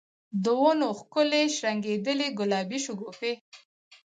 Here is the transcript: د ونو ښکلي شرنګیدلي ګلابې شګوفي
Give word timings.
د 0.43 0.45
ونو 0.61 0.87
ښکلي 0.99 1.43
شرنګیدلي 1.57 2.27
ګلابې 2.39 2.79
شګوفي 2.85 3.31